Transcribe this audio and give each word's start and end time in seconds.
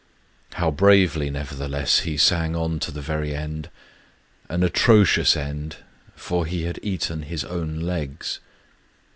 How 0.55 0.71
bravely, 0.71 1.29
nevertheless, 1.29 1.99
he 1.99 2.17
sang 2.17 2.55
on 2.55 2.79
to 2.79 2.91
the 2.91 3.01
very 3.03 3.35
end,— 3.35 3.69
an 4.49 4.63
atrocious 4.63 5.37
end, 5.37 5.75
for 6.15 6.47
he 6.47 6.63
had 6.63 6.79
eaten 6.83 7.21
his 7.21 7.43
own 7.45 7.79
legs 7.81 8.39